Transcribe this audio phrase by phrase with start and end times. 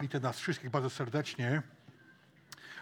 [0.00, 1.62] Witam nas wszystkich bardzo serdecznie.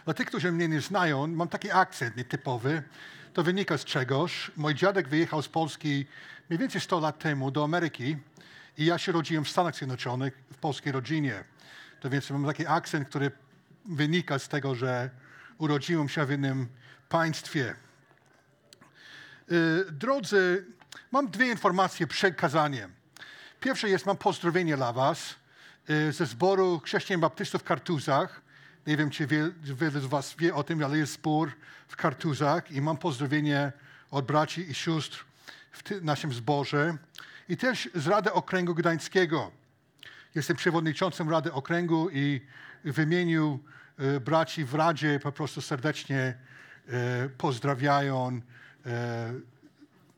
[0.05, 2.83] Dla tych, którzy mnie nie znają, mam taki akcent nietypowy.
[3.33, 4.51] To wynika z czegoś.
[4.55, 6.05] Mój dziadek wyjechał z Polski
[6.49, 8.17] mniej więcej 100 lat temu do Ameryki
[8.77, 11.43] i ja się rodziłem w Stanach Zjednoczonych, w polskiej rodzinie.
[11.99, 13.31] To więc mam taki akcent, który
[13.85, 15.09] wynika z tego, że
[15.57, 16.67] urodziłem się w innym
[17.09, 17.75] państwie.
[19.49, 20.65] Yy, drodzy,
[21.11, 22.93] mam dwie informacje przed kazaniem.
[23.59, 25.38] Pierwsze jest, mam pozdrowienie dla was
[26.11, 28.41] ze zboru chrześcijan baptystów w Kartuzach.
[28.87, 29.27] Nie wiem, czy
[29.63, 31.51] wiele z was wie o tym, ale jest zbór
[31.87, 33.71] w Kartuzach i mam pozdrowienie
[34.11, 35.25] od braci i sióstr
[35.71, 36.97] w naszym zborze.
[37.49, 39.51] I też z Rady Okręgu Gdańskiego.
[40.35, 42.41] Jestem przewodniczącym Rady Okręgu i
[42.85, 43.59] w imieniu
[43.99, 46.37] y, braci w Radzie po prostu serdecznie
[47.25, 48.41] y, pozdrawiają
[48.85, 48.89] y,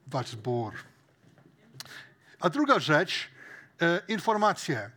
[0.07, 0.73] wasz zbór.
[2.40, 3.29] A druga rzecz,
[4.07, 4.90] informacje.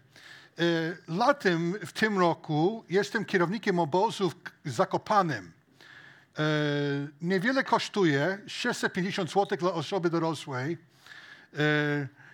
[1.08, 4.32] Latem w tym roku jestem kierownikiem obozu
[4.64, 5.52] w Zakopanem.
[7.22, 10.78] Niewiele kosztuje, 650 zł dla osoby dorosłej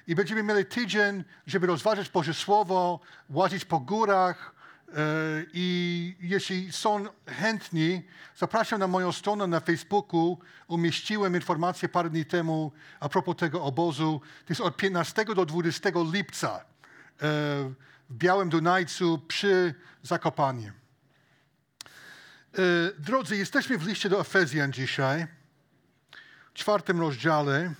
[0.07, 4.55] i będziemy mieli tydzień, żeby rozważyć Boże Słowo, łazić po górach.
[5.53, 8.03] I jeśli są chętni,
[8.37, 10.39] zapraszam na moją stronę na Facebooku.
[10.69, 14.21] Umieściłem informację parę dni temu a propos tego obozu.
[14.47, 16.65] To jest od 15 do 20 lipca
[18.11, 20.73] w Białym Dunajcu przy Zakopanie.
[22.53, 22.63] E,
[22.99, 25.27] drodzy, jesteśmy w liście do Efezjan dzisiaj,
[26.55, 27.75] w czwartym rozdziale.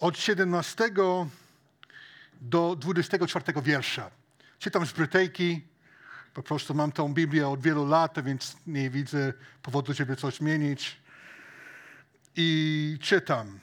[0.00, 0.90] od 17
[2.40, 4.10] do 24 wiersza.
[4.58, 5.60] Czytam z Brytejki.
[6.34, 10.96] Po prostu mam tą Biblię od wielu lat, więc nie widzę powodu, żeby coś zmienić.
[12.36, 13.58] I czytam.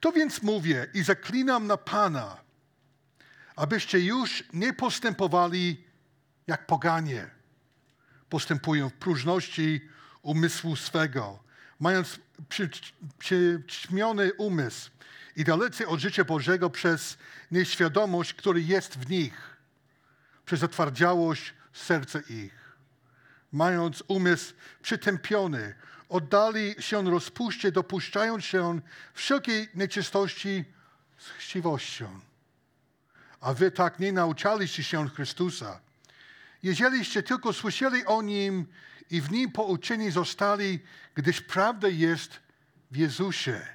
[0.00, 2.36] To więc mówię i zaklinam na Pana,
[3.56, 5.84] abyście już nie postępowali
[6.46, 7.30] jak poganie.
[8.28, 9.88] Postępują w próżności
[10.22, 11.38] umysłu swego,
[11.80, 12.18] mając
[13.18, 14.90] przyćmiony umysł
[15.36, 17.18] i dalecy od życia Bożego przez
[17.50, 19.56] nieświadomość, który jest w nich,
[20.46, 22.76] przez zatwardziałość serca ich.
[23.52, 25.74] Mając umysł przytępiony,
[26.14, 28.80] oddali się rozpuście, dopuszczając się
[29.14, 30.64] wszelkiej nieczystości
[31.18, 32.20] z chciwością.
[33.40, 35.80] A wy tak nie nauczaliście się Chrystusa.
[36.62, 38.66] Jeżeliście tylko słyszeli o Nim
[39.10, 40.78] i w Nim pouczeni zostali,
[41.14, 42.40] gdyż prawda jest
[42.90, 43.74] w Jezusie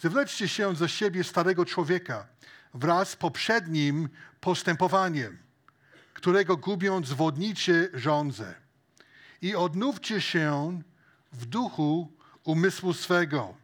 [0.00, 2.26] Zwleczcie się ze siebie starego człowieka
[2.74, 4.08] wraz z poprzednim
[4.40, 5.38] postępowaniem,
[6.14, 8.67] którego gubią zwodniczy żądze.
[9.42, 10.80] I odnówcie się
[11.32, 12.12] w duchu
[12.44, 13.54] umysłu swego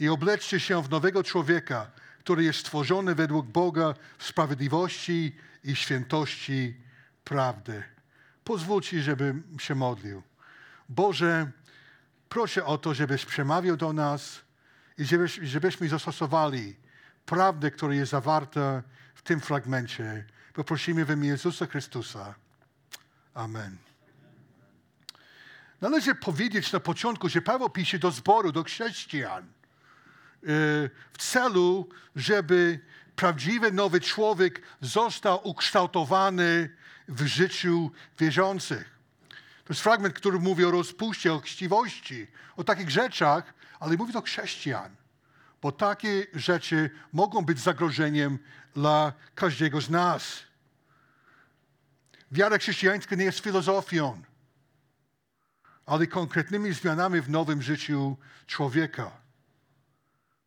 [0.00, 6.74] i obleczcie się w nowego człowieka, który jest stworzony według Boga w sprawiedliwości i świętości
[7.24, 7.82] prawdy.
[8.44, 10.22] Pozwólcie, żebym się modlił.
[10.88, 11.50] Boże,
[12.28, 14.44] proszę o to, żebyś przemawiał do nas,
[14.98, 15.04] i
[15.42, 16.76] żebyśmy zastosowali
[17.26, 18.82] prawdę, która jest zawarta
[19.14, 20.24] w tym fragmencie.
[20.54, 22.34] Poprosimy w imię Jezusa Chrystusa.
[23.34, 23.83] Amen.
[25.84, 29.46] Należy powiedzieć na początku, że Paweł pisze do zboru, do chrześcijan y,
[31.12, 32.80] w celu, żeby
[33.16, 36.76] prawdziwy nowy człowiek został ukształtowany
[37.08, 38.98] w życiu wierzących.
[39.64, 44.22] To jest fragment, który mówi o rozpuście, o chciwości, o takich rzeczach, ale mówi do
[44.22, 44.96] chrześcijan,
[45.62, 48.38] bo takie rzeczy mogą być zagrożeniem
[48.74, 50.42] dla każdego z nas.
[52.32, 54.22] Wiara chrześcijańska nie jest filozofią,
[55.86, 59.10] ale konkretnymi zmianami w nowym życiu człowieka.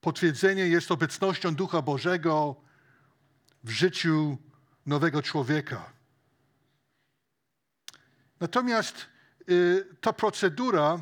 [0.02, 2.56] Potwierdzenie jest obecnością Ducha Bożego
[3.64, 4.38] w życiu
[4.86, 5.92] nowego człowieka.
[8.40, 9.06] Natomiast
[9.50, 11.00] y, ta procedura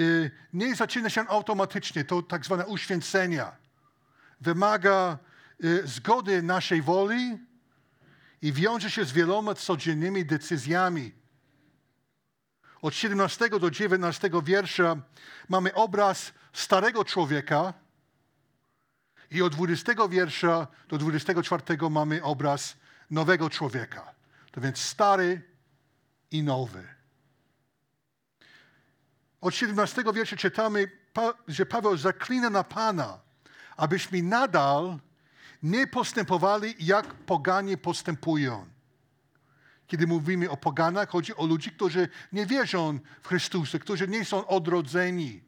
[0.00, 3.56] Y, nie zaczyna się automatycznie, to tak zwane uświęcenia.
[4.40, 5.18] Wymaga
[5.64, 7.38] y, zgody naszej woli
[8.42, 11.12] i wiąże się z wieloma codziennymi decyzjami.
[12.84, 14.96] Od 17 do 19 wiersza
[15.48, 17.74] mamy obraz starego człowieka
[19.30, 22.76] i od 20 wiersza do 24 mamy obraz
[23.10, 24.14] nowego człowieka.
[24.50, 25.42] To więc stary
[26.30, 26.88] i nowy.
[29.40, 30.90] Od 17 wiersza czytamy,
[31.48, 33.20] że Paweł zaklina na Pana,
[33.76, 34.98] abyśmy nadal
[35.62, 38.73] nie postępowali, jak poganie postępują.
[39.86, 44.46] Kiedy mówimy o poganach, chodzi o ludzi, którzy nie wierzą w Chrystusa, którzy nie są
[44.46, 45.40] odrodzeni.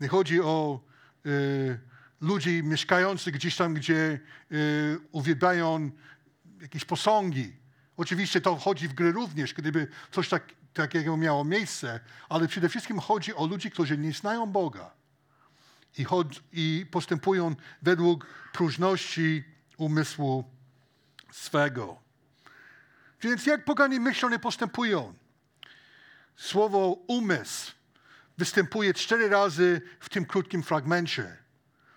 [0.00, 0.80] Nie chodzi o
[1.26, 1.80] y,
[2.20, 4.20] ludzi mieszkających gdzieś tam, gdzie
[4.52, 5.90] y, uwielbiają
[6.60, 7.56] jakieś posągi.
[7.96, 12.98] Oczywiście to wchodzi w grę również, gdyby coś tak, takiego miało miejsce, ale przede wszystkim
[12.98, 14.90] chodzi o ludzi, którzy nie znają Boga
[15.98, 19.44] i, chod- i postępują według próżności
[19.76, 20.57] umysłu
[21.38, 22.02] swego.
[23.22, 25.14] Więc jak poganie myślą i postępują?
[26.36, 27.72] Słowo umysł
[28.38, 31.36] występuje cztery razy w tym krótkim fragmencie.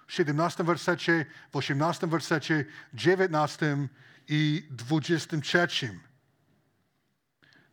[0.08, 3.88] W 17 wersecie, w 18 wersecie, 19
[4.28, 5.68] i 23.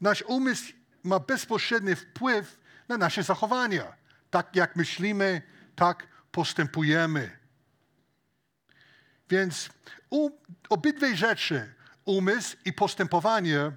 [0.01, 0.73] Nasz umysł
[1.03, 3.93] ma bezpośredni wpływ na nasze zachowania.
[4.31, 5.43] Tak jak myślimy,
[5.77, 7.39] tak postępujemy.
[9.31, 9.71] Więc
[10.11, 10.31] u,
[10.69, 11.75] obydwie rzeczy,
[12.05, 13.73] umysł i postępowanie,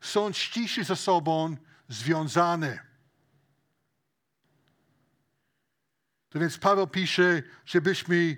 [0.00, 1.56] są ściśle ze sobą
[1.88, 2.78] związane.
[6.30, 8.36] To więc Paweł pisze, żebyśmy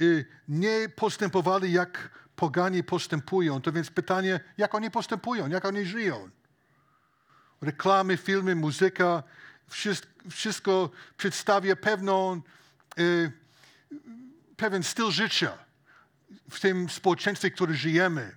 [0.00, 3.60] y, nie postępowali jak pogani postępują.
[3.60, 6.30] To więc pytanie, jak oni postępują, jak oni żyją.
[7.60, 9.22] Reklamy, filmy, muzyka,
[9.68, 12.42] wszystko, wszystko przedstawia pewną,
[12.98, 13.32] y,
[14.56, 15.69] pewien styl życia
[16.50, 18.36] w tym społeczeństwie, w którym żyjemy.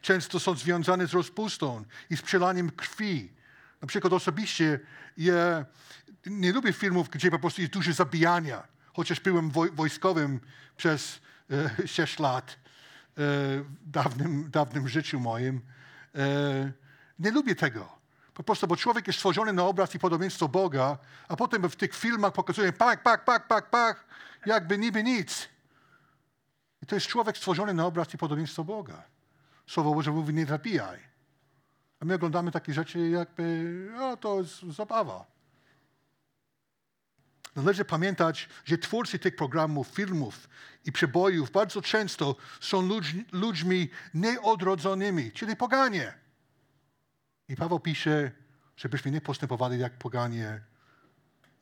[0.00, 3.32] Często są związane z rozpustą i z przelaniem krwi.
[3.82, 4.80] Na przykład osobiście
[6.26, 8.62] nie lubię filmów, gdzie po prostu jest dużo zabijania.
[8.92, 10.40] Chociaż byłem woj- wojskowym
[10.76, 11.20] przez
[11.50, 12.56] e, 6 lat e,
[13.16, 15.60] w dawnym, dawnym życiu moim.
[16.14, 16.72] E,
[17.18, 17.96] nie lubię tego.
[18.34, 20.98] Po prostu, bo człowiek jest stworzony na obraz i podobieństwo Boga,
[21.28, 24.04] a potem w tych filmach pokazuje pak, pak, pak, pak, pak,
[24.46, 25.48] jakby niby nic.
[26.82, 29.02] I to jest człowiek stworzony na obraz i podobieństwo Boga.
[29.66, 31.00] Słowo Boże mówi, nie zabijaj.
[32.00, 35.36] A my oglądamy takie rzeczy jakby, o, to jest zabawa.
[37.56, 40.48] Należy pamiętać, że twórcy tych programów, filmów
[40.84, 46.14] i przebojów bardzo często są ludźmi, ludźmi nieodrodzonymi, czyli poganie.
[47.48, 48.30] I Paweł pisze,
[48.76, 50.60] żebyśmy nie postępowali jak poganie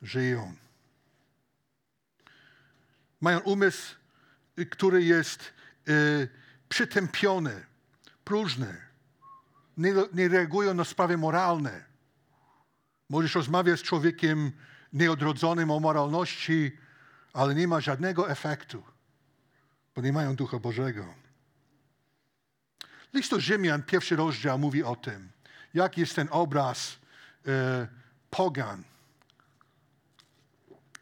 [0.02, 0.55] żyją.
[3.20, 3.96] Mają umysł,
[4.70, 5.52] który jest
[5.88, 6.28] y,
[6.68, 7.66] przytępiony,
[8.24, 8.76] próżny.
[9.76, 11.84] Nie, nie reagują na sprawy moralne.
[13.08, 14.52] Możesz rozmawiać z człowiekiem
[14.92, 16.72] nieodrodzonym o moralności,
[17.32, 18.82] ale nie ma żadnego efektu,
[19.94, 21.14] bo nie mają Ducha Bożego.
[23.14, 25.28] List do Rzymian, pierwszy rozdział mówi o tym,
[25.74, 26.98] jak jest ten obraz
[27.46, 27.88] e,
[28.30, 28.84] pogan.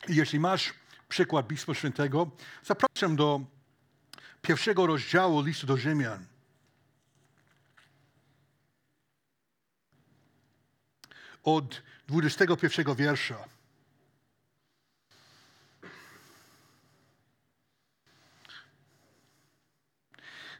[0.08, 0.74] Jeśli masz
[1.12, 2.30] przykład Pisma Świętego,
[2.64, 3.40] zapraszam do
[4.42, 6.26] pierwszego rozdziału listu do Rzymian.
[11.42, 13.44] Od 21 wiersza.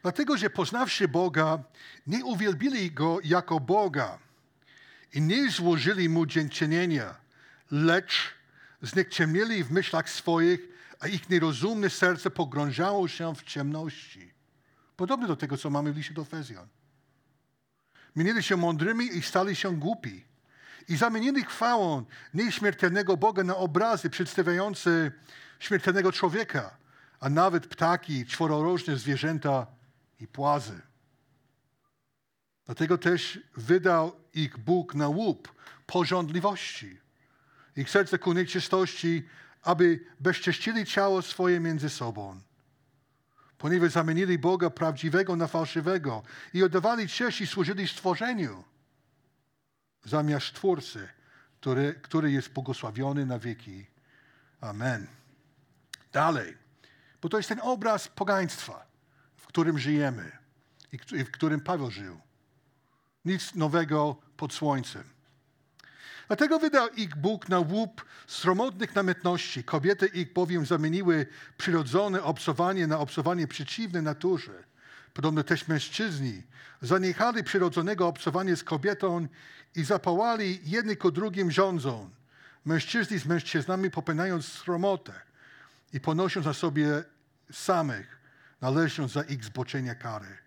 [0.03, 1.63] Dlatego, że poznawszy Boga,
[2.07, 4.19] nie uwielbili Go jako Boga
[5.13, 7.17] i nie złożyli Mu dziękczynienia,
[7.71, 8.42] lecz
[8.83, 10.69] znikczemnieli w myślach swoich,
[11.01, 14.33] a ich nierozumne serce pogrążało się w ciemności.
[14.97, 16.69] Podobne do tego, co mamy w liście do Efezjan.
[18.17, 20.25] Minęli się mądrymi i stali się głupi.
[20.89, 25.11] I zamienili chwałą nieśmiertelnego Boga na obrazy przedstawiające
[25.59, 26.77] śmiertelnego człowieka,
[27.21, 29.67] a nawet ptaki, czwororożne zwierzęta
[30.21, 30.81] i płazy.
[32.67, 35.55] Dlatego też wydał ich Bóg na łup
[35.87, 37.02] porządliwości.
[37.77, 39.29] Ich serce ku nieczystości,
[39.63, 42.41] aby bezcześcili ciało swoje między sobą.
[43.59, 46.23] Ponieważ zamienili Boga prawdziwego na fałszywego
[46.55, 48.65] i oddawali cześć i służyli stworzeniu
[50.05, 51.09] zamiast Twórcy,
[51.61, 53.87] który, który jest błogosławiony na wieki.
[54.61, 55.07] Amen.
[56.13, 56.57] Dalej,
[57.23, 58.87] bo to jest ten obraz pogaństwa,
[59.37, 60.33] w którym żyjemy
[60.93, 62.21] i w którym Paweł żył.
[63.25, 65.12] Nic nowego pod słońcem.
[66.33, 69.65] Dlatego wydał ich Bóg na łup sromotnych namiętności.
[69.65, 71.27] Kobiety ich bowiem zamieniły
[71.59, 74.53] przyrodzone obcowanie na obcowanie przeciwne naturze.
[75.15, 76.43] Podobno też mężczyźni
[76.83, 79.29] zaniechali przyrodzonego obcowania z kobietą
[79.77, 82.11] i zapałali jedni ku drugim rządzą.
[82.65, 85.13] Mężczyźni z mężczyznami popełniając sromotę
[85.93, 87.05] i ponosząc na sobie
[87.53, 88.19] samych,
[88.61, 90.39] należąc za ich zboczenia kary.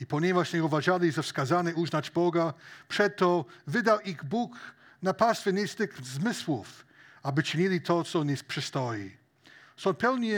[0.00, 2.54] I ponieważ nie uważali za wskazane uznać Boga,
[2.88, 4.56] przeto wydał ich Bóg
[5.02, 6.86] na pastwę niestych zmysłów,
[7.22, 9.16] aby czynili to, co nie przystoi.
[9.76, 10.32] Są pełni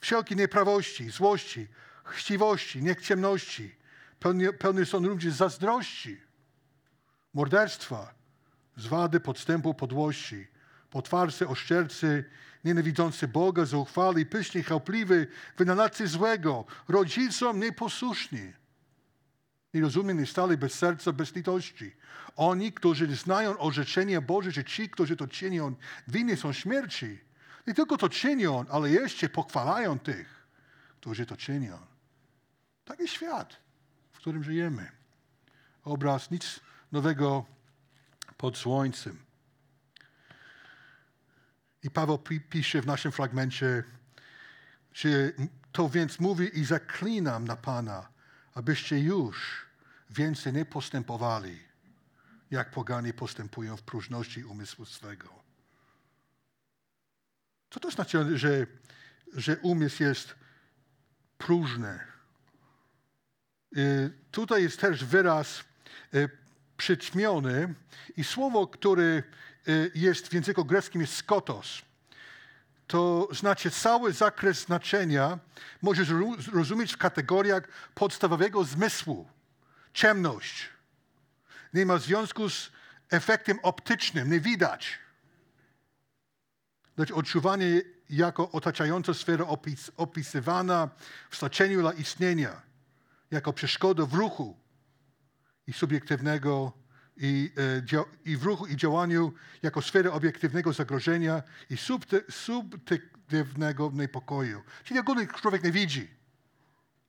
[0.00, 1.68] wszelkiej nieprawości, złości,
[2.04, 3.74] chciwości, niekciemności.
[4.20, 6.20] Pełni, pełni są również zazdrości,
[7.34, 8.14] morderstwa,
[8.76, 10.46] zwady, podstępu, podłości,
[10.90, 12.24] potwarcy, oszczercy,
[12.64, 18.52] nienawidzący Boga, zuchwali, pyszni, chałpliwy, wynalazcy złego, rodzicom nieposłuszni.
[19.74, 21.92] Nierozumieni stali bez serca, bez litości.
[22.36, 25.74] Oni, którzy znają orzeczenie Boże, że ci, którzy to czynią,
[26.08, 27.18] winni są śmierci.
[27.66, 30.46] Nie tylko to czynią, ale jeszcze pochwalają tych,
[31.00, 31.78] którzy to czynią.
[32.84, 33.56] Taki świat,
[34.12, 34.90] w którym żyjemy.
[35.84, 36.60] Obraz nic
[36.92, 37.44] nowego
[38.36, 39.18] pod słońcem.
[41.82, 42.18] I Paweł
[42.50, 43.84] pisze w naszym fragmencie,
[44.92, 45.32] że
[45.72, 48.08] to więc mówi i zaklinam na Pana,
[48.54, 49.63] abyście już
[50.14, 51.58] więcej nie postępowali,
[52.50, 55.28] jak poganie postępują w próżności umysłu swego.
[57.70, 58.66] Co to znaczy, że,
[59.32, 60.34] że umysł jest
[61.38, 62.00] próżny?
[63.76, 65.64] Y, tutaj jest też wyraz
[66.14, 66.28] y,
[66.76, 67.74] przyćmiony
[68.16, 69.22] i słowo, które
[69.68, 71.82] y, jest w języku greckim jest skotos.
[72.86, 75.38] To znaczy cały zakres znaczenia
[75.82, 76.08] możesz
[76.52, 79.33] rozumieć w kategoriach podstawowego zmysłu.
[79.94, 80.68] Ciemność.
[81.74, 82.72] Nie ma związku z
[83.10, 84.98] efektem optycznym, nie widać.
[86.96, 90.88] Lecz odczuwanie jako otaczająca sfera opis, opisywana
[91.30, 92.62] w znaczeniu dla istnienia,
[93.30, 94.64] jako przeszkoda w ruchu,
[95.66, 96.72] i subiektywnego
[97.16, 97.52] i,
[97.92, 99.32] e, i w ruchu i działaniu
[99.62, 101.76] jako sferę obiektywnego zagrożenia i
[102.30, 104.62] subiektywnego niepokoju.
[104.84, 106.10] Czyli ogólnie człowiek nie widzi.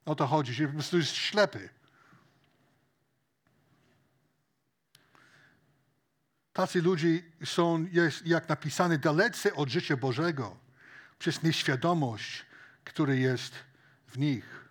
[0.05, 1.69] O to chodzi, że po prostu jest ślepy.
[6.55, 10.57] Tacy ludzie są, jest, jak napisane, dalecy od życia Bożego
[11.19, 12.45] przez nieświadomość,
[12.83, 13.53] która jest
[14.07, 14.69] w nich.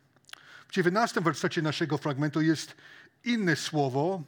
[0.68, 2.76] W 19 wersecie naszego fragmentu jest
[3.24, 4.22] inne słowo,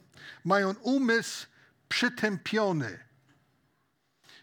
[0.45, 1.47] mają umysł
[1.89, 2.99] przytępiony.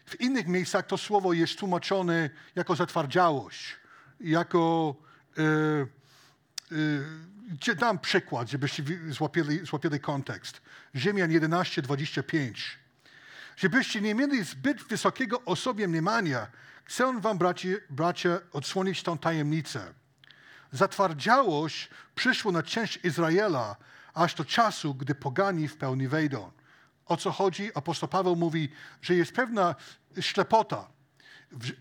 [0.06, 3.76] W innych miejscach to słowo jest tłumaczone jako zatwardziałość,
[4.20, 4.94] jako.
[5.36, 5.86] Yy,
[7.66, 10.60] yy, dam przykład, żebyście złapili, złapili kontekst.
[10.94, 12.83] Rzymian 11, 25.
[13.56, 16.46] Żebyście nie mieli zbyt wysokiego o sobie mniemania,
[16.84, 19.94] chcę wam, bracia, bracia, odsłonić tą tajemnicę.
[20.72, 23.76] Zatwardziałość przyszło na część Izraela,
[24.14, 26.50] aż do czasu, gdy pogani w pełni wejdą.
[27.06, 27.70] O co chodzi?
[27.74, 28.68] Apostoł Paweł mówi,
[29.02, 29.74] że jest pewna
[30.20, 30.88] ślepota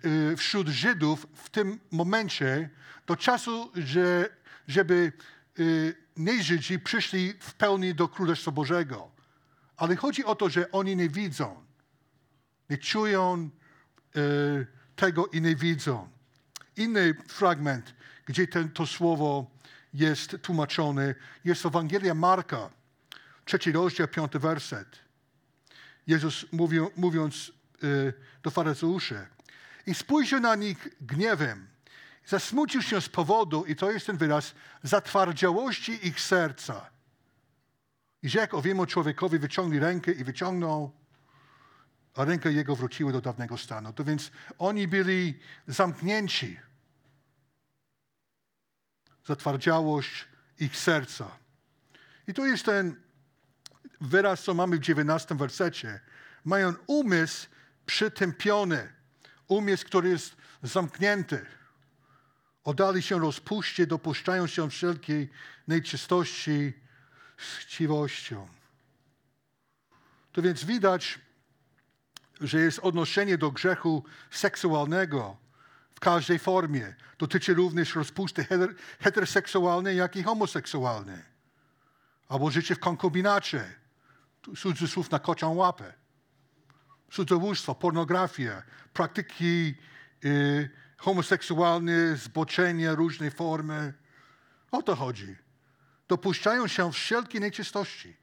[0.05, 2.69] y, wśród Żydów w tym momencie
[3.07, 4.29] do czasu, że,
[4.67, 5.13] żeby
[5.59, 9.12] y, nie Żydzi przyszli w pełni do Królestwa Bożego.
[9.83, 11.63] Ale chodzi o to, że oni nie widzą,
[12.69, 13.49] nie czują
[14.15, 16.09] y, tego i nie widzą.
[16.77, 17.93] Inny fragment,
[18.25, 19.51] gdzie ten, to słowo
[19.93, 22.69] jest tłumaczony, jest Ewangelia Marka,
[23.45, 24.87] trzeci rozdział, piąty werset.
[26.07, 27.51] Jezus mówił, mówiąc
[27.83, 28.13] y,
[28.43, 29.27] do faryzeuszy
[29.85, 31.67] i spojrzał na nich gniewem.
[32.25, 36.92] Zasmucił się z powodu, i to jest ten wyraz, zatwardziałości ich serca.
[38.23, 40.91] I rzekł owiemu człowiekowi, wyciągnij rękę i wyciągnął,
[42.15, 43.93] a ręka jego wróciła do dawnego stanu.
[43.93, 46.59] To więc oni byli zamknięci
[49.25, 50.27] zatwardziałość
[50.59, 51.37] ich serca.
[52.27, 52.95] I to jest ten
[54.01, 55.99] wyraz, co mamy w 19 wersecie.
[56.45, 57.47] Mają umysł
[57.85, 58.93] przytępiony,
[59.47, 61.45] umysł, który jest zamknięty.
[62.63, 65.29] Oddali się rozpuście, dopuszczają się wszelkiej
[65.67, 66.82] nieczystości
[67.43, 68.47] z chciwością.
[70.37, 71.19] Więc widać,
[72.41, 75.37] że jest odnoszenie do grzechu seksualnego,
[76.03, 76.95] każdej formie.
[77.17, 78.45] Dotyczy również rozpusty
[78.99, 81.21] heteroseksualnej, jak i homoseksualnej.
[82.27, 83.63] Albo życie w konkubinacie.
[84.57, 85.93] Cudzysłów na kocią łapę.
[87.11, 89.75] Cudzołóstwo, pornografia, praktyki
[90.25, 93.93] y, homoseksualne, zboczenie, różnej formy.
[94.71, 95.35] O to chodzi.
[96.13, 98.15] Dopuszczają się wszelkie nieczystości.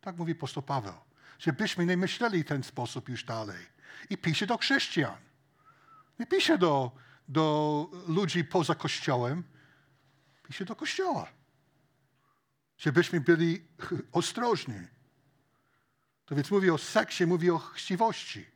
[0.00, 0.94] Tak mówi apostoł Paweł.
[1.38, 3.66] Żebyśmy nie myśleli w ten sposób już dalej.
[4.10, 5.16] I pisze do chrześcijan.
[6.18, 6.92] Nie pisze do,
[7.28, 9.44] do ludzi poza Kościołem,
[10.42, 11.26] pisze do Kościoła.
[12.78, 13.64] Żebyśmy byli
[14.12, 14.86] ostrożni.
[16.26, 18.46] To więc mówi o seksie, mówi o chciwości.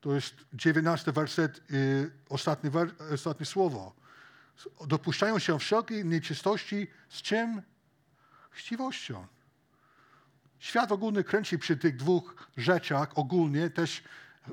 [0.00, 2.70] To jest dziewiętnasty werset, y, ostatnie,
[3.14, 4.05] ostatnie słowo.
[4.86, 7.62] Dopuszczają się wszelkiej nieczystości z czym?
[8.50, 9.26] Chciwością.
[10.58, 14.02] Świat ogólny kręci przy tych dwóch rzeczach, ogólnie też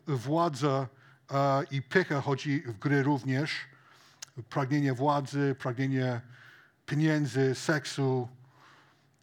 [0.08, 0.88] władza
[1.72, 3.52] i pycha chodzi w gry również.
[4.50, 6.22] Pragnienie władzy, pragnienie
[6.86, 8.30] pieniędzy, seksu,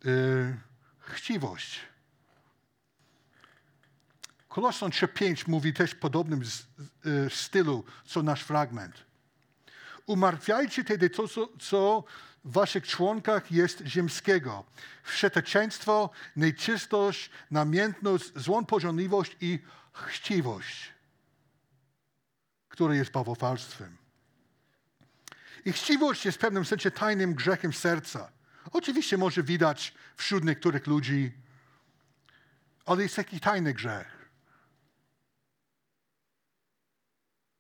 [0.05, 0.57] yy,
[0.99, 1.81] chciwość.
[4.49, 6.61] Koloson 3.5 mówi też w podobnym z,
[7.07, 9.10] y, stylu, co nasz fragment.
[10.11, 12.05] Umartwiajcie tedy to, co, co
[12.45, 14.65] w waszych członkach jest ziemskiego.
[15.03, 19.59] Wszeteczeństwo, nieczystość, namiętność, złą pożądliwość i
[19.93, 20.93] chciwość,
[22.69, 23.97] które jest bałwochwalstwem.
[25.65, 28.33] I chciwość jest w pewnym sensie tajnym grzechem serca.
[28.73, 31.33] Oczywiście może widać wśród niektórych ludzi,
[32.87, 34.31] ale jest taki tajny grzech.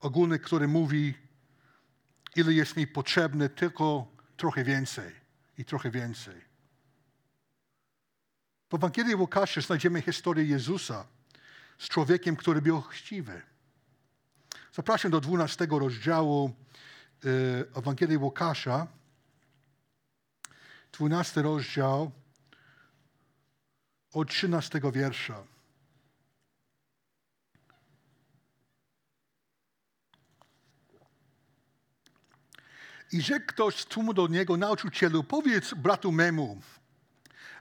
[0.00, 1.30] Ogólny, który mówi,
[2.37, 4.07] ile jest mi potrzebne, tylko
[4.37, 5.13] trochę więcej
[5.59, 6.51] i trochę więcej.
[8.71, 11.07] W Ewangelii Łukasza znajdziemy historię Jezusa
[11.79, 13.43] z człowiekiem, który był chciwy.
[14.73, 16.55] Zapraszam do 12 rozdziału
[17.25, 17.29] y,
[17.75, 18.87] Ewangelii Łukasza.
[20.93, 22.11] 12 rozdział
[24.13, 25.45] od 13 wiersza.
[33.12, 36.61] I rzekł ktoś z tłumu do niego, nauczycielu, powiedz bratu memu,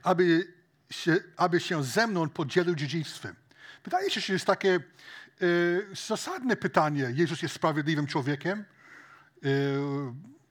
[0.02, 0.52] aby
[0.90, 3.34] się, aby się ze mną podzielił dziedzictwem.
[3.84, 4.80] Wydaje się, że jest takie e,
[6.08, 7.12] zasadne pytanie.
[7.14, 9.46] Jezus jest sprawiedliwym człowiekiem, e,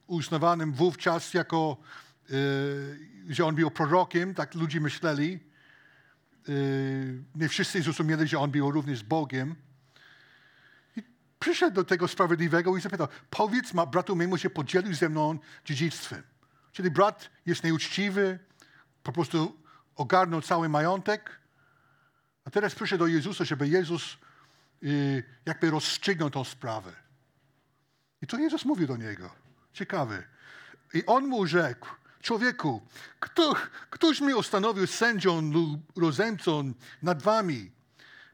[0.07, 1.77] uznawanym wówczas jako,
[2.29, 2.33] e,
[3.29, 5.49] że on był prorokiem, tak ludzie myśleli.
[7.35, 9.55] Nie wszyscy zrozumieli, że on był również Bogiem.
[11.39, 16.23] Przyszedł do tego sprawiedliwego i zapytał, powiedz ma, bratu memu się podzielił ze mną dziedzictwem.
[16.71, 18.39] Czyli brat jest nieuczciwy,
[19.03, 19.61] po prostu
[19.95, 21.39] ogarnął cały majątek,
[22.45, 24.17] a teraz przyszedł do Jezusa, żeby Jezus
[24.83, 26.93] y, jakby rozstrzygnął tą sprawę.
[28.21, 29.29] I to Jezus mówił do niego.
[29.73, 30.23] Ciekawe.
[30.93, 31.87] I on mu rzekł,
[32.21, 32.81] człowieku,
[33.19, 33.55] kto,
[33.89, 37.71] któż mnie ustanowił sędzią lub rozemcą nad wami?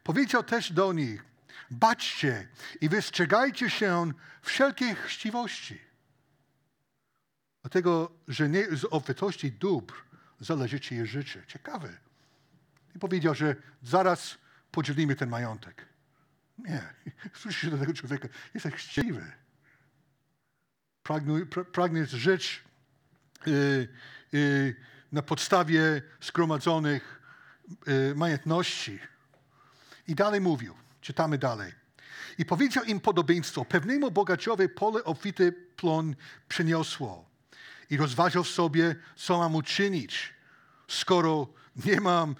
[0.03, 1.23] Powiedział też do nich,
[1.79, 2.47] baczcie
[2.81, 5.81] i wystrzegajcie się wszelkiej chciwości.
[7.61, 9.93] Dlatego, że nie z obfitości dóbr
[10.39, 11.43] zależy czyje życie.
[11.47, 11.97] Ciekawe.
[12.95, 14.37] I powiedział, że zaraz
[14.71, 15.85] podzielimy ten majątek.
[16.57, 16.81] Nie.
[17.41, 18.27] Słyszy się do tego człowieka.
[18.53, 19.31] Jesteś chciwy.
[21.03, 22.63] Pragnu, pra, pragniesz żyć
[23.47, 23.87] y,
[24.33, 24.75] y,
[25.11, 27.21] na podstawie zgromadzonych
[27.87, 28.99] y, majątności.
[30.07, 30.84] I dalej mówił.
[31.05, 31.71] Czytamy dalej.
[32.37, 33.65] I powiedział im podobieństwo.
[33.65, 36.15] Pewnemu bogaciowi pole obfity plon
[36.47, 37.29] przyniosło.
[37.89, 40.33] I rozważał sobie, co mam uczynić,
[40.87, 41.47] skoro
[41.85, 42.35] nie mam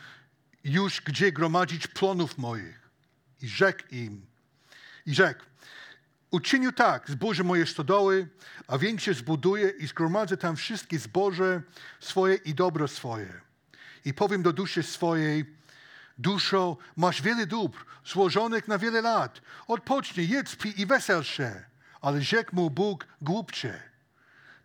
[0.63, 2.89] już gdzie gromadzić plonów moich.
[3.41, 4.25] I rzekł im,
[5.06, 5.45] i rzekł,
[6.32, 8.28] uczynił tak, zburzę moje stodoły,
[8.67, 11.62] a większe zbuduję i zgromadzę tam wszystkie zboże
[11.99, 13.41] swoje i dobro swoje.
[14.06, 15.56] I powiem do duszy swojej,
[16.17, 19.41] duszo, masz wiele dóbr, złożonych na wiele lat.
[19.67, 21.63] Odpocznij, jedz, pij i wesel się.
[22.01, 23.84] Ale rzekł mu Bóg, głupcze,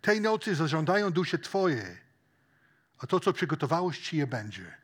[0.01, 1.97] tej nocy zażądają dusze Twoje,
[2.97, 4.77] a to, co przygotowałeś Ci, je będzie.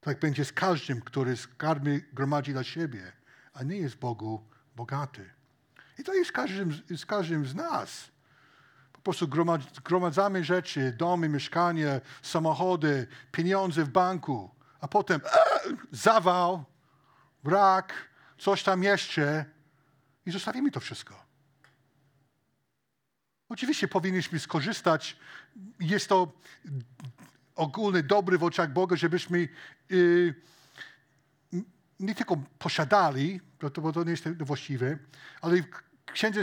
[0.00, 3.12] Tak będzie z każdym, który skarby gromadzi dla siebie,
[3.52, 5.30] a nie jest Bogu bogaty.
[5.98, 8.10] I to jest z każdym, z każdym z nas.
[8.92, 9.28] Po prostu
[9.84, 15.28] gromadzamy rzeczy, domy, mieszkania, samochody, pieniądze w banku, a potem e,
[15.92, 16.64] zawał,
[17.44, 19.44] brak, coś tam jeszcze
[20.26, 21.28] i zostawimy to wszystko.
[23.48, 25.16] Oczywiście powinniśmy skorzystać.
[25.80, 26.32] Jest to
[27.54, 29.48] ogólny dobry w oczach Boga, żebyśmy
[29.90, 30.34] yy,
[32.00, 33.40] nie tylko posiadali,
[33.72, 34.98] to, bo to nie jest właściwe,
[35.40, 35.56] ale
[36.12, 36.40] księdze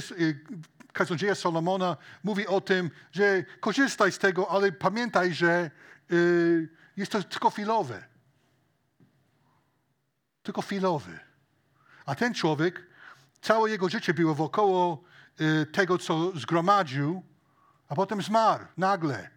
[1.20, 5.72] yy, Solomona mówi o tym, że korzystaj z tego, ale pamiętaj, że
[6.10, 8.15] yy, jest to tylko chwilowe.
[10.46, 11.20] Tylko chwilowy.
[12.06, 12.88] A ten człowiek,
[13.42, 15.04] całe jego życie było wokoło
[15.42, 17.24] y, tego, co zgromadził,
[17.88, 19.30] a potem zmarł nagle.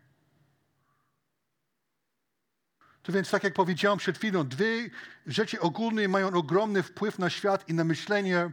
[3.02, 4.90] To więc, tak jak powiedziałem przed chwilą, dwie
[5.26, 8.50] rzeczy ogólne mają ogromny wpływ na świat i na myślenie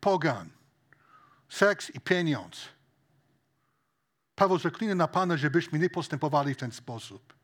[0.00, 0.50] pogan.
[1.48, 2.68] Seks i pieniądz.
[4.34, 7.34] Paweł zaklina na Pana, żebyśmy nie postępowali w ten sposób.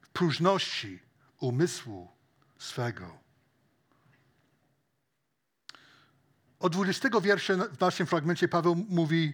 [0.00, 1.02] W próżności
[1.40, 2.08] umysłu
[2.58, 3.25] swego.
[6.60, 9.32] Od 20 wiersza w naszym fragmencie Paweł mówi,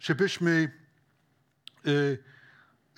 [0.00, 0.72] żebyśmy
[1.86, 2.18] y,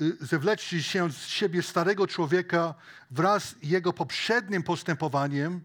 [0.01, 2.75] y, zewleczli się z siebie starego człowieka
[3.11, 5.61] wraz z jego poprzednim postępowaniem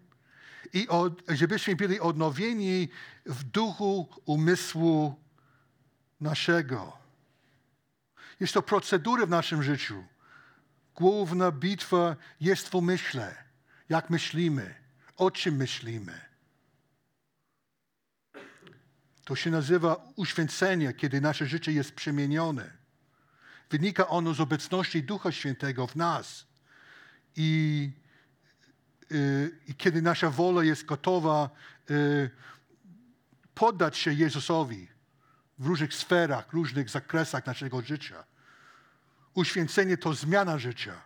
[0.73, 2.89] i od, żebyśmy byli odnowieni
[3.25, 5.15] w duchu umysłu
[6.21, 6.97] naszego.
[8.39, 10.03] Jest to procedura w naszym życiu.
[10.95, 13.43] Główna bitwa jest w umyśle,
[13.89, 14.83] jak myślimy
[15.17, 16.32] O czym myślimy?
[19.25, 22.77] To się nazywa uświęcenie, kiedy nasze życie jest przemienione.
[23.69, 26.45] Wynika ono z obecności Ducha Świętego w nas.
[27.35, 27.91] I,
[29.11, 31.49] y, i kiedy nasza wola jest gotowa
[31.89, 32.29] y,
[33.55, 34.87] poddać się Jezusowi
[35.59, 38.23] w różnych sferach, różnych zakresach naszego życia.
[39.33, 41.01] Uświęcenie to zmiana życia.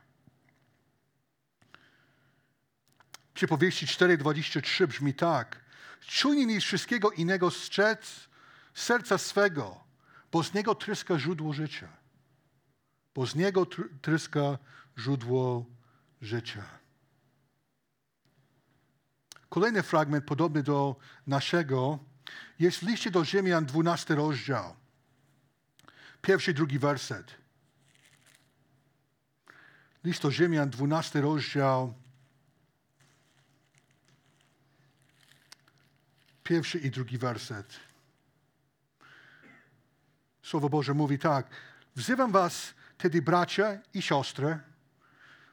[3.33, 5.66] Przypowieści 4,23 brzmi tak.
[6.01, 8.29] Czujniej niż wszystkiego innego strzec
[8.73, 9.83] serca swego,
[10.31, 11.87] bo z niego tryska źródło życia.
[13.15, 14.57] Bo z niego tr- tryska
[14.99, 15.65] źródło
[16.21, 16.63] życia.
[19.49, 20.95] Kolejny fragment, podobny do
[21.27, 21.99] naszego,
[22.59, 24.75] jest w liście do Rzymian 12 rozdział.
[26.21, 27.35] Pierwszy, drugi werset.
[30.03, 31.93] List do Rzymian 12 rozdział.
[36.47, 37.79] Pierwszy i drugi werset.
[40.43, 41.47] Słowo Boże mówi tak.
[41.95, 44.59] Wzywam was tedy, bracia i siostry,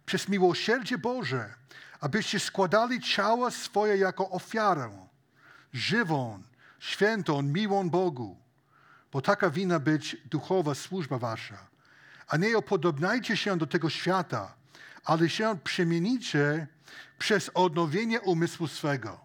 [0.06, 1.54] przez miłosierdzie Boże,
[2.00, 5.06] abyście składali ciała swoje jako ofiarę,
[5.72, 6.42] żywą,
[6.78, 8.36] świętą, miłą Bogu,
[9.12, 11.66] bo taka winna być duchowa służba wasza.
[12.28, 14.54] A nie opodobnajcie się do tego świata,
[15.04, 16.66] ale się przemienicie
[17.18, 19.23] przez odnowienie umysłu swego,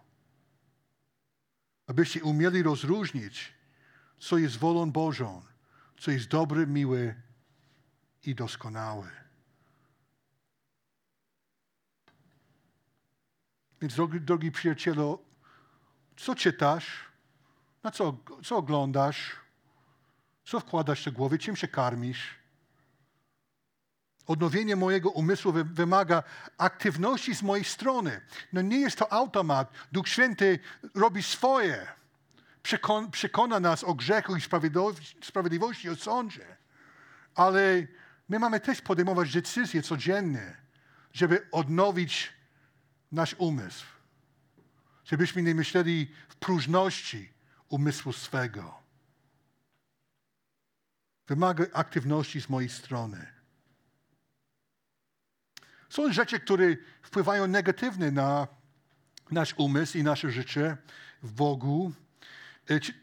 [1.89, 3.53] abyście umieli rozróżnić,
[4.19, 5.41] co jest wolą Bożą,
[5.99, 7.15] co jest dobre, miłe
[8.23, 9.11] i doskonałe.
[13.81, 15.25] Więc, drogi, drogi przyjacielu,
[16.17, 17.05] co czytasz?
[17.83, 19.35] Na co, co oglądasz?
[20.45, 21.37] Co wkładasz do głowy?
[21.37, 22.38] Czym się karmisz?
[24.29, 26.23] Odnowienie mojego umysłu wymaga
[26.57, 28.21] aktywności z mojej strony.
[28.53, 29.71] No nie jest to automat.
[29.91, 30.59] Duch Święty
[30.95, 31.87] robi swoje.
[32.63, 34.41] Przekon, przekona nas o grzechu i
[35.21, 36.57] sprawiedliwości, o sądzie.
[37.35, 37.87] Ale
[38.29, 40.55] my mamy też podejmować decyzje codziennie,
[41.13, 42.33] żeby odnowić
[43.11, 43.85] nasz umysł.
[45.05, 47.33] Żebyśmy nie myśleli w próżności
[47.69, 48.79] umysłu swego.
[51.27, 53.38] Wymaga aktywności z mojej strony.
[55.89, 56.65] Są rzeczy, które
[57.01, 58.47] wpływają negatywnie na
[59.31, 60.77] nasz umysł i nasze życie
[61.23, 61.91] w Bogu.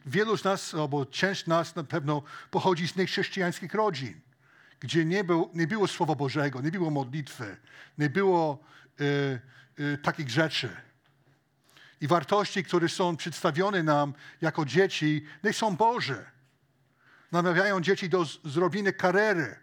[0.07, 4.20] Wielu z nas, albo część nas na pewno pochodzi z niechrześcijańskich rodzin,
[4.81, 7.57] gdzie nie, był, nie było Słowa Bożego, nie było modlitwy,
[7.99, 8.59] nie było
[9.01, 9.05] e,
[9.92, 10.77] e, takich rzeczy.
[12.01, 16.31] I wartości, które są przedstawione nam jako dzieci, nie są Boże.
[17.33, 19.57] Namawiają dzieci do zrobienia kariery,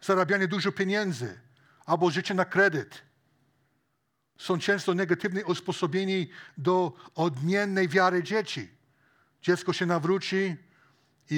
[0.00, 1.44] zarabiania dużo pieniędzy
[1.84, 3.02] albo życia na kredyt.
[4.38, 8.70] Są często negatywnie usposobieni do odmiennej wiary dzieci.
[9.42, 10.56] Dziecko się nawróci
[11.30, 11.36] i,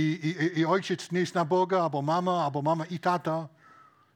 [0.54, 3.48] i, i ojciec nie jest na Boga, albo mama, albo mama i tata.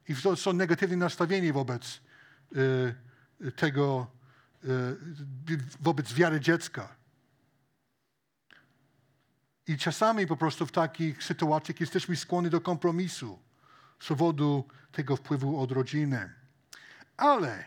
[0.07, 2.01] I są negatywnie nastawieni wobec
[2.55, 2.95] y,
[3.55, 4.07] tego,
[4.65, 6.95] y, wobec wiary dziecka.
[9.67, 13.39] I czasami po prostu w takich sytuacjach jesteśmy skłonni do kompromisu
[14.01, 16.29] z powodu tego wpływu od rodziny.
[17.17, 17.65] Ale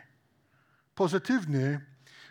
[0.95, 1.81] pozytywny,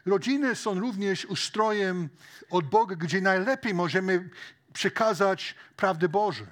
[0.05, 2.09] rodziny są również ustrojem
[2.49, 4.29] od Boga, gdzie najlepiej możemy
[4.73, 6.45] przekazać prawdę Boże.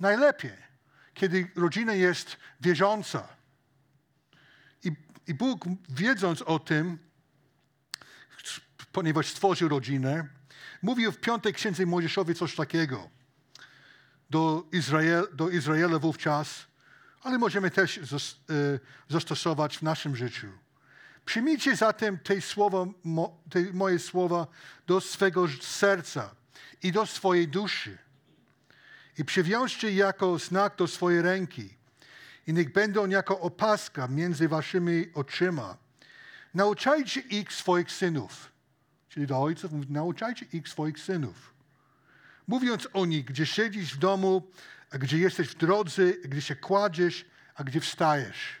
[0.00, 0.56] Najlepiej,
[1.14, 3.28] kiedy rodzina jest wierząca.
[4.84, 4.92] I,
[5.26, 6.98] I Bóg, wiedząc o tym,
[8.92, 10.28] ponieważ stworzył rodzinę,
[10.82, 13.15] mówił w piątej księdze Mojżeszowi coś takiego
[14.30, 16.66] do, Izrael, do Izraela wówczas,
[17.22, 18.02] ale możemy też e,
[19.08, 20.48] zastosować w naszym życiu.
[21.24, 22.86] Przyjmijcie zatem te, słowa,
[23.50, 24.46] te moje słowa
[24.86, 26.34] do swego serca
[26.82, 27.98] i do swojej duszy
[29.18, 31.76] i przywiążcie jako znak do swojej ręki
[32.46, 35.76] i niech będą jako opaska między waszymi oczyma.
[36.54, 38.52] Nauczajcie ich swoich synów.
[39.08, 41.55] Czyli do ojców, nauczajcie ich swoich synów
[42.48, 44.50] mówiąc o nich, gdzie siedzisz w domu,
[44.90, 48.56] a gdzie jesteś w drodze, gdzie się kładziesz, a gdzie wstajesz.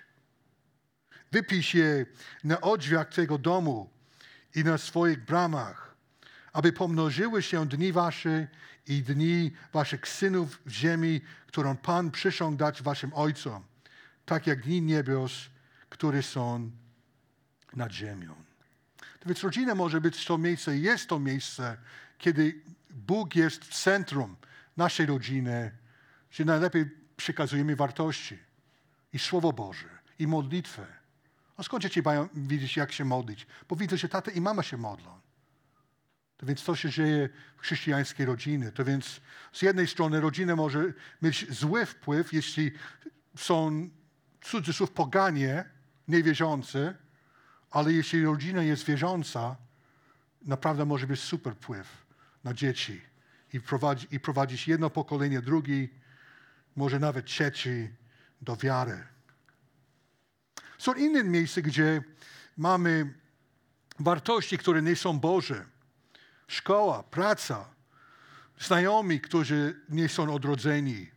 [1.32, 2.06] Wypisz je
[2.44, 3.90] na odrzwiach Twojego domu
[4.54, 5.94] i na swoich bramach,
[6.52, 8.48] aby pomnożyły się dni Wasze
[8.86, 13.64] i dni Waszych synów w ziemi, którą Pan przysiągł dać Waszym ojcom,
[14.26, 15.32] tak jak dni niebios,
[15.88, 16.70] które są
[17.76, 18.34] nad ziemią.
[19.20, 21.76] To więc rodzina może być to miejsce, jest to miejsce,
[22.18, 22.60] kiedy
[22.96, 24.36] Bóg jest w centrum
[24.76, 25.70] naszej rodziny,
[26.30, 28.38] że najlepiej przekazujemy wartości
[29.12, 30.86] i Słowo Boże, i modlitwę,
[31.56, 33.46] A skąd dzieci mają wiedzieć, jak się modlić?
[33.68, 35.20] Bo widzę, że tata i mama się modlą.
[36.36, 38.72] To więc to się dzieje w chrześcijańskiej rodzinie.
[38.72, 39.20] To więc
[39.52, 42.72] z jednej strony rodzina może mieć zły wpływ, jeśli
[43.36, 43.88] są
[44.42, 45.64] cudzysłów poganie,
[46.08, 46.94] niewierzący,
[47.70, 49.56] ale jeśli rodzina jest wierząca,
[50.42, 52.05] naprawdę może być super wpływ
[52.46, 53.00] na dzieci
[53.52, 55.88] i, prowadzi, i prowadzić jedno pokolenie, drugi,
[56.76, 57.88] może nawet trzeci
[58.42, 59.06] do wiary.
[60.78, 62.02] Są inne miejsca, gdzie
[62.56, 63.14] mamy
[63.98, 65.66] wartości, które nie są Boże.
[66.48, 67.68] Szkoła, praca,
[68.60, 71.10] znajomi, którzy nie są odrodzeni.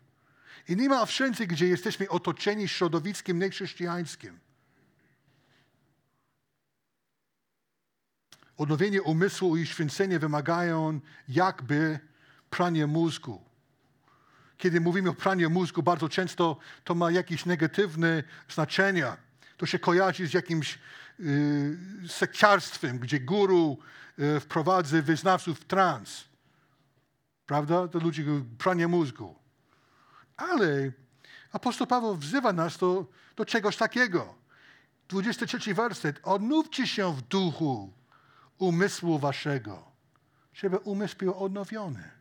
[0.68, 4.40] I nie ma wszędzie, gdzie jesteśmy otoczeni środowiskiem niechrześcijańskim.
[8.60, 12.00] Odnowienie umysłu i święcenie wymagają jakby
[12.50, 13.42] pranie mózgu.
[14.58, 19.18] Kiedy mówimy o praniu mózgu, bardzo często to ma jakieś negatywne znaczenia.
[19.58, 20.80] To się kojarzy z jakimś
[21.20, 23.78] y, sekciarstwem, gdzie guru
[24.20, 26.26] y, wprowadza wyznawców w trans.
[27.46, 27.88] Prawda?
[27.88, 28.24] To ludzie
[28.58, 29.36] pranie mózgu.
[30.38, 30.92] Ale
[31.52, 34.36] apostoł Paweł wzywa nas do, do czegoś takiego.
[35.08, 36.20] 23 werset.
[36.24, 37.99] Odnówcie się w duchu
[38.60, 39.92] umysłu waszego,
[40.54, 42.20] żeby umysł był odnowiony.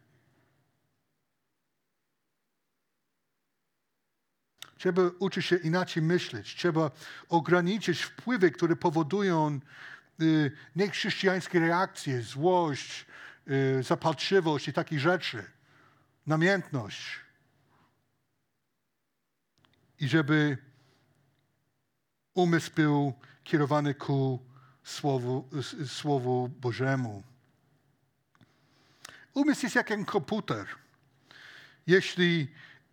[4.78, 6.54] Trzeba uczyć się inaczej myśleć.
[6.54, 6.90] Trzeba
[7.28, 9.60] ograniczyć wpływy, które powodują
[10.20, 13.06] y, niechrześcijańskie reakcje, złość,
[13.78, 15.44] y, zapalczywość i takie rzeczy.
[16.26, 17.20] Namiętność.
[20.00, 20.58] I żeby
[22.34, 24.47] umysł był kierowany ku
[24.88, 25.48] Słowu,
[25.86, 27.22] Słowu Bożemu.
[29.34, 30.66] Umysł jest jak komputer.
[31.86, 32.48] Jeśli,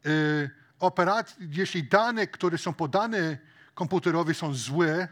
[0.05, 3.37] y, operac- jeśli dane, które są podane
[3.73, 5.07] komputerowi są złe,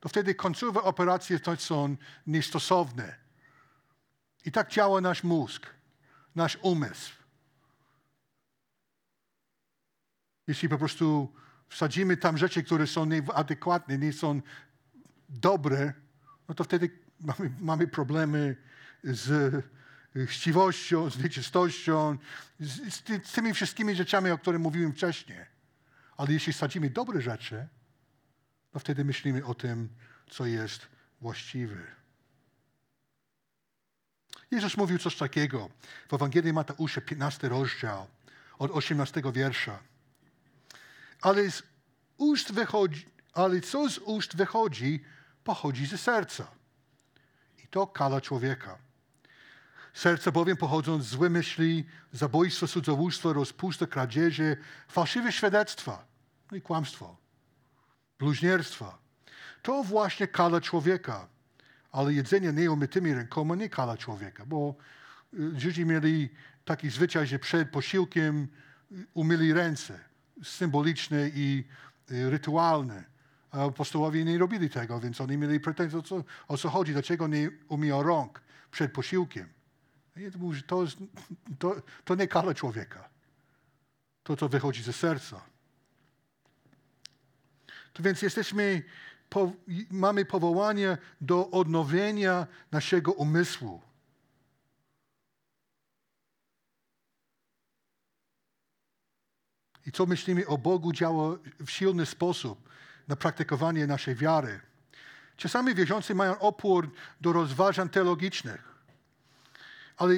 [0.00, 3.16] to wtedy końcowe operacje to są niestosowne.
[4.44, 5.66] I tak działa nasz mózg,
[6.34, 7.12] nasz umysł.
[10.46, 11.32] Jeśli po prostu
[11.68, 14.40] wsadzimy tam rzeczy, które są nieadekwatne, nie są
[15.28, 16.05] dobre,
[16.48, 18.56] no to wtedy mamy, mamy problemy
[19.04, 19.64] z
[20.26, 22.18] chciwością, z nieczystością,
[22.60, 25.38] z, z, ty, z tymi wszystkimi rzeczami, o których mówiłem wcześniej.
[26.16, 27.66] Ale jeśli sadzimy dobre rzeczy,
[28.72, 29.88] to wtedy myślimy o tym,
[30.30, 30.86] co jest
[31.20, 31.76] właściwe.
[34.50, 35.70] Jezus mówił coś takiego
[36.08, 38.06] w Ewangelii Mateusza, 15 rozdział,
[38.58, 39.78] od 18 wiersza.
[41.20, 41.62] Ale z
[42.16, 45.04] ust wychodzi, ale co z ust wychodzi,
[45.46, 46.46] pochodzi ze serca.
[47.64, 48.78] I to kala człowieka.
[49.94, 54.56] Serce bowiem pochodzą z złe myśli, zabójstwo, cudzołóstwo, rozpusta, kradzieże,
[54.88, 56.04] fałszywe świadectwa
[56.50, 57.16] no i kłamstwo,
[58.18, 58.98] bluźnierstwa.
[59.62, 61.28] To właśnie kala człowieka.
[61.92, 64.74] Ale jedzenie nieumytymi rękoma nie kala człowieka, bo
[65.34, 66.28] y, Żydzi mieli
[66.64, 68.48] taki zwyczaj, że przed posiłkiem
[68.92, 70.00] y, umyli ręce,
[70.42, 71.64] symboliczne i
[72.10, 73.15] y, rytualne.
[73.56, 77.28] A apostołowie nie robili tego, więc oni mieli pretensje, o co, o co chodzi, dlaczego
[77.28, 79.48] nie umyją rąk przed posiłkiem.
[80.66, 80.84] To,
[81.58, 83.08] to, to, nie kala człowieka.
[84.22, 85.40] To, co wychodzi ze serca.
[87.92, 88.82] To więc jesteśmy,
[89.28, 89.52] po,
[89.90, 93.82] mamy powołanie do odnowienia naszego umysłu.
[99.86, 102.68] I co myślimy o Bogu działa w silny sposób
[103.08, 104.60] na praktykowanie naszej wiary.
[105.36, 106.90] Czasami wierzący mają opór
[107.20, 108.74] do rozważań teologicznych,
[109.96, 110.14] ale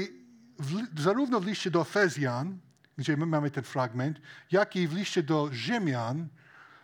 [0.58, 2.58] w, zarówno w liście do Efezjan,
[2.98, 4.20] gdzie my mamy ten fragment,
[4.50, 6.28] jak i w liście do Rzymian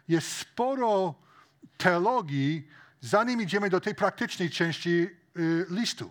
[0.09, 1.15] jest sporo
[1.77, 2.69] teologii,
[3.01, 6.11] zanim idziemy do tej praktycznej części y, listu.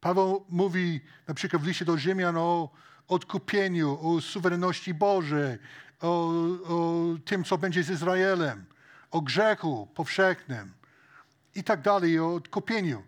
[0.00, 2.70] Paweł mówi na przykład w liście do Rzymian o
[3.08, 5.58] odkupieniu, o suwerenności Bożej,
[6.00, 6.28] o,
[6.68, 8.64] o tym, co będzie z Izraelem
[9.10, 10.72] o grzechu powszechnym
[11.54, 13.02] i tak dalej, o odkupieniu.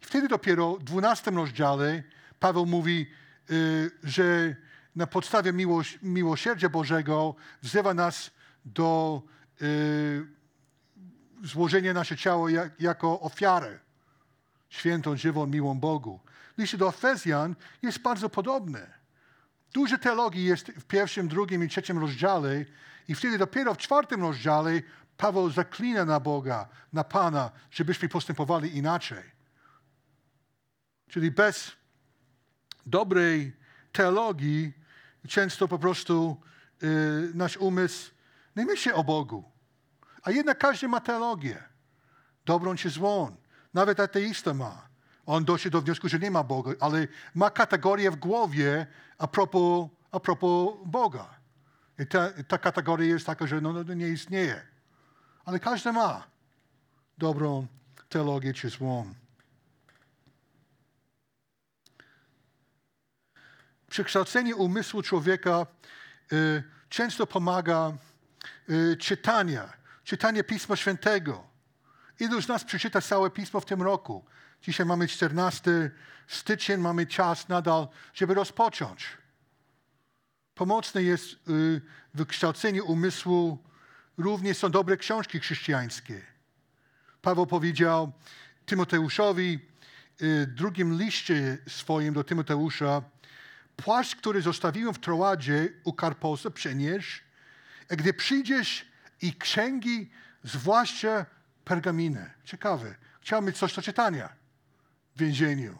[0.00, 2.02] Wtedy dopiero w 12 rozdziale
[2.40, 3.06] Paweł mówi,
[3.50, 4.56] y, że
[4.96, 8.30] na podstawie miłoś, miłosierdzia Bożego wzywa nas
[8.64, 9.22] do
[9.62, 10.26] y,
[11.44, 13.78] złożenia nasze ciało jak, jako ofiarę
[14.68, 16.20] świętą, żywą, miłą Bogu.
[16.58, 19.00] Liście do Efezjan jest bardzo podobne.
[19.72, 22.64] Dużo teologii jest w pierwszym, drugim i trzecim rozdziale
[23.08, 24.82] i wtedy dopiero w czwartym rozdziale
[25.20, 29.24] Paweł zaklina na Boga, na Pana, żebyśmy postępowali inaczej.
[31.08, 31.72] Czyli bez
[32.86, 33.56] dobrej
[33.92, 34.72] teologii
[35.28, 36.36] często po prostu
[36.82, 36.86] y,
[37.34, 38.10] nasz umysł
[38.56, 39.44] nie myśli o Bogu.
[40.22, 41.62] A jednak każdy ma teologię.
[42.46, 43.36] Dobrą czy złą.
[43.74, 44.88] Nawet ateista ma.
[45.26, 48.86] On doszedł do wniosku, że nie ma Boga, ale ma kategorię w głowie
[49.18, 51.40] a propos, a propos Boga.
[51.98, 54.69] I ta, ta kategoria jest taka, że no, no, nie istnieje.
[55.44, 56.26] Ale każdy ma
[57.18, 57.66] dobrą
[58.08, 59.14] teologię czy złą.
[63.90, 65.66] Przekształcenie umysłu człowieka
[66.32, 67.92] y, często pomaga
[68.70, 69.72] y, czytania,
[70.04, 71.46] czytanie Pisma Świętego.
[72.20, 74.24] Ilu z nas przeczyta całe Pismo w tym roku?
[74.62, 75.90] Dzisiaj mamy 14
[76.28, 79.06] styczeń, mamy czas nadal, żeby rozpocząć.
[80.54, 81.80] Pomocne jest y,
[82.14, 83.69] w kształceniu umysłu.
[84.20, 86.20] Również są dobre książki chrześcijańskie.
[87.22, 88.12] Paweł powiedział
[88.66, 89.58] Tymoteuszowi
[90.20, 93.02] w drugim liście swoim do Tymoteusza,
[93.76, 97.22] płaszcz, który zostawiłem w Troadzie u Karposa, przenieś,
[97.90, 98.86] a gdy przyjdziesz
[99.22, 100.10] i księgi,
[100.44, 101.26] zwłaszcza
[101.64, 102.30] pergaminy.
[102.44, 102.94] Ciekawe.
[103.20, 104.28] Chciałem mieć coś do czytania
[105.16, 105.78] w więzieniu.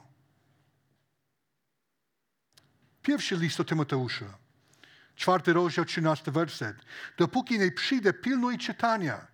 [3.03, 4.39] Pierwszy list do Tymoteusza,
[5.21, 6.77] czwarty rozdział, trzynasty werset.
[7.17, 9.27] Dopóki nie przyjdę, pilnuj czytania,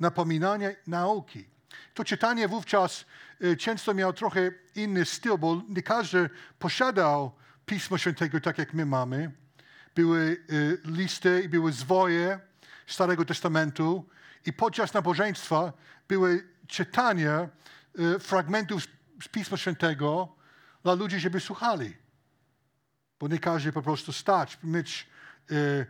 [0.00, 1.48] napominania, nauki.
[1.94, 3.04] To czytanie wówczas
[3.44, 7.32] y, często miało trochę inny styl, bo nie każdy posiadał
[7.66, 9.32] Pismo Świętego tak jak my mamy.
[9.94, 12.40] Były y, listy i były zwoje
[12.86, 14.08] Starego Testamentu
[14.46, 15.72] i podczas nabożeństwa
[16.08, 17.48] były czytania
[17.98, 18.82] y, fragmentów
[19.22, 20.36] z Pisma Świętego
[20.82, 22.07] dla ludzi, żeby słuchali.
[23.20, 25.06] Bo nie każdy po prostu stać, mieć
[25.50, 25.86] y,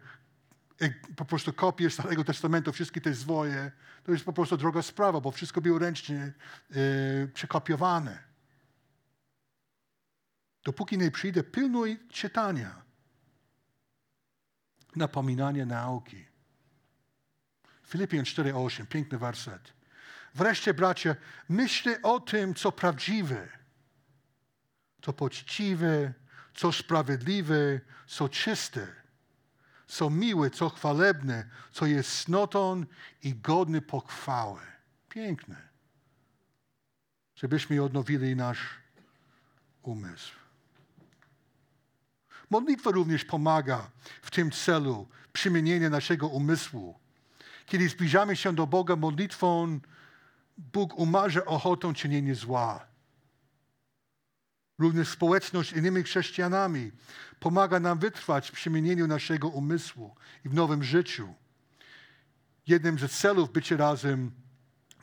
[1.16, 3.72] po prostu kopię Starego Testamentu, wszystkie te zwoje.
[4.04, 6.32] To jest po prostu droga sprawa, bo wszystko było ręcznie
[7.34, 8.24] przekopiowane.
[10.64, 12.82] Dopóki nie przyjdę, pilnuj czytania,
[14.96, 16.26] napominania nauki.
[17.86, 19.72] Filipian 4:8, piękny werset.
[20.34, 21.16] Wreszcie, bracia,
[21.48, 23.48] myślę o tym, co prawdziwe,
[25.02, 26.12] co poczciwe,
[26.58, 28.86] co sprawiedliwe, co czyste,
[29.86, 32.84] co miłe, co chwalebne, co jest snotą
[33.22, 34.60] i godny pochwały.
[35.08, 35.68] Piękne.
[37.36, 38.58] Żebyśmy odnowili nasz
[39.82, 40.34] umysł.
[42.50, 43.90] Modlitwa również pomaga
[44.22, 46.98] w tym celu przemienienia naszego umysłu.
[47.66, 49.80] Kiedy zbliżamy się do Boga modlitwą,
[50.58, 52.87] Bóg umarza ochotą czynienia zła.
[54.78, 56.92] Również społeczność innymi chrześcijanami
[57.40, 61.34] pomaga nam wytrwać w przemienieniu naszego umysłu i w nowym życiu.
[62.66, 64.30] Jednym ze celów bycia razem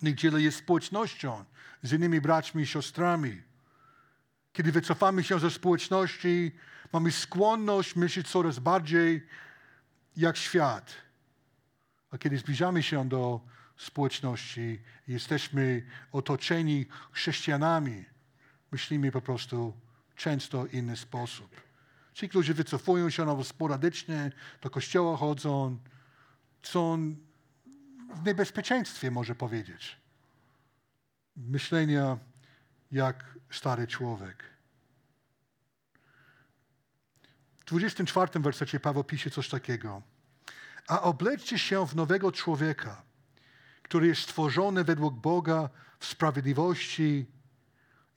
[0.01, 1.45] niedzielę jest społecznością
[1.83, 3.41] z innymi braćmi i siostrami.
[4.53, 6.51] Kiedy wycofamy się ze społeczności,
[6.93, 9.27] mamy skłonność myśleć coraz bardziej
[10.17, 10.93] jak świat.
[12.11, 13.41] A kiedy zbliżamy się do
[13.77, 18.05] społeczności, jesteśmy otoczeni chrześcijanami,
[18.75, 19.73] myślimy po prostu
[20.15, 21.61] często inny sposób.
[22.13, 25.77] Ci, którzy wycofują się nawet sporadycznie, do kościoła chodzą,
[26.63, 27.15] są
[28.13, 29.97] w niebezpieczeństwie, może powiedzieć.
[31.35, 32.17] Myślenia
[32.91, 34.43] jak stary człowiek.
[37.59, 40.01] W 24 wersecie Paweł pisze coś takiego.
[40.87, 43.03] A oblećcie się w nowego człowieka,
[43.81, 47.35] który jest stworzony według Boga w sprawiedliwości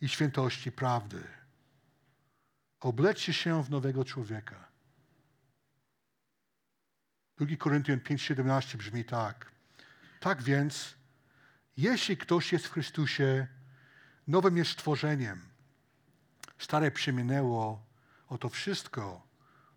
[0.01, 1.25] i świętości prawdy.
[2.81, 4.69] Oblećcie się w nowego człowieka.
[7.37, 9.53] 2 Koryntian 5,17 brzmi tak.
[10.21, 10.95] Tak więc,
[11.77, 13.47] jeśli ktoś jest w Chrystusie,
[14.27, 15.41] nowym jest stworzeniem.
[16.59, 17.87] Stare przeminęło,
[18.29, 19.27] oto wszystko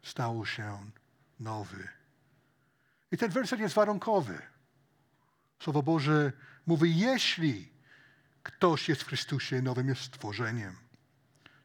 [0.03, 0.91] stał się
[1.39, 1.87] nowy.
[3.11, 4.41] I ten werset jest warunkowy.
[5.59, 6.31] Słowo Boże
[6.65, 7.70] mówi, jeśli
[8.43, 10.75] ktoś jest w Chrystusie, nowym jest stworzeniem.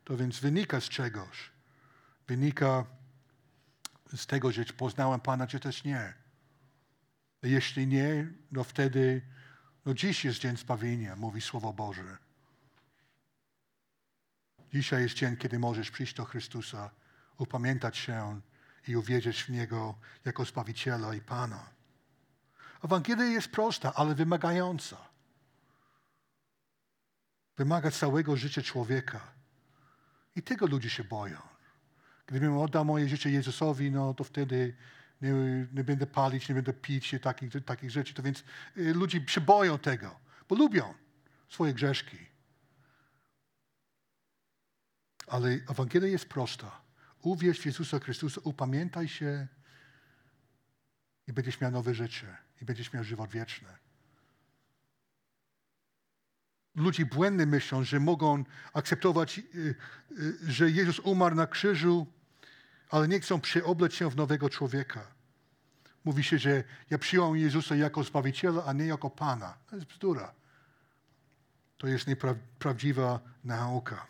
[0.05, 1.51] To więc wynika z czegoś.
[2.29, 2.85] Wynika
[4.17, 6.15] z tego, że poznałem Pana, czy też nie.
[7.43, 9.23] Jeśli nie, no wtedy,
[9.87, 12.17] no dziś jest dzień zbawienia, mówi Słowo Boże.
[14.73, 16.91] Dzisiaj jest dzień, kiedy możesz przyjść do Chrystusa
[17.39, 18.41] upamiętać się
[18.89, 21.71] i uwierzyć w Niego jako Zbawiciela i Pana.
[22.85, 25.16] Ewangelia jest prosta, ale wymagająca.
[27.57, 29.21] Wymaga całego życia człowieka.
[30.37, 31.39] I tego ludzie się boją.
[32.27, 34.77] Gdybym oddał moje życie Jezusowi, no to wtedy
[35.23, 35.33] nie,
[35.73, 38.15] nie będę palić, nie będę pić i takich, takich rzeczy.
[38.15, 38.45] To więc
[38.77, 40.95] y, ludzie się boją tego, bo lubią
[41.49, 42.17] swoje grzeszki.
[45.27, 46.81] Ale Ewangelia jest prosta.
[47.23, 49.47] Uwierz w Jezusa Chrystusa, upamiętaj się
[51.27, 53.69] i będziesz miał nowe życie i będziesz miał żywot wieczny.
[56.77, 59.75] Ludzie błędnie myślą, że mogą akceptować, y,
[60.19, 62.07] y, że Jezus umarł na krzyżu,
[62.91, 65.07] ale nie chcą przeobleć się w nowego człowieka.
[66.05, 69.55] Mówi się, że ja przyjąłem Jezusa jako Zbawiciela, a nie jako Pana.
[69.67, 70.35] To jest bzdura.
[71.79, 74.07] To jest nieprawdziwa nauka.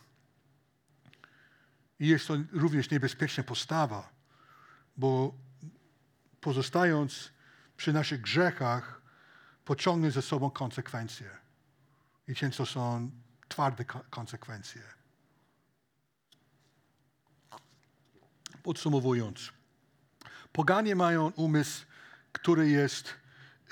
[2.00, 4.08] I jest to również niebezpieczna postawa,
[4.96, 5.34] bo
[6.40, 7.32] pozostając
[7.76, 9.00] przy naszych grzechach,
[9.64, 11.45] pociągnie ze sobą konsekwencje.
[12.28, 13.10] I często są
[13.48, 14.82] twarde konsekwencje.
[18.62, 19.52] Podsumowując,
[20.52, 21.86] poganie mają umysł,
[22.32, 23.14] który jest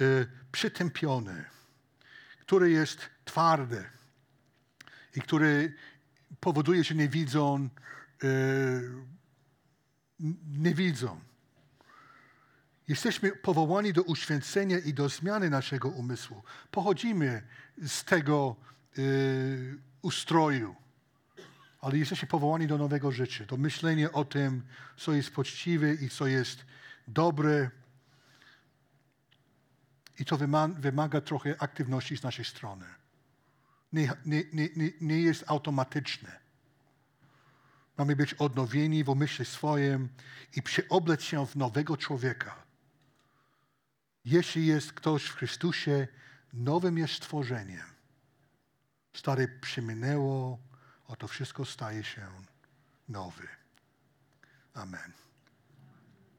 [0.00, 1.44] y, przytępiony,
[2.40, 3.84] który jest twardy
[5.16, 5.74] i który
[6.40, 7.68] powoduje, że nie widzą,
[8.24, 8.90] y,
[10.58, 11.20] nie widzą.
[12.88, 16.42] Jesteśmy powołani do uświęcenia i do zmiany naszego umysłu.
[16.70, 17.42] Pochodzimy
[17.86, 18.56] z tego
[18.98, 20.76] y, ustroju,
[21.80, 24.62] ale jesteśmy powołani do nowego życia, do myślenia o tym,
[24.96, 26.64] co jest poczciwe i co jest
[27.08, 27.70] dobre.
[30.18, 32.86] I to wymaga, wymaga trochę aktywności z naszej strony.
[33.92, 36.40] Nie, nie, nie, nie jest automatyczne.
[37.98, 40.08] Mamy być odnowieni w umyśle swoim
[40.56, 42.64] i przeoblec się w nowego człowieka.
[44.24, 46.08] Jeśli jest ktoś w Chrystusie,
[46.54, 47.86] nowym jest stworzeniem.
[49.12, 50.58] Stare przyminęło,
[51.06, 52.26] oto wszystko staje się
[53.08, 53.48] nowy.
[54.74, 55.23] Amen.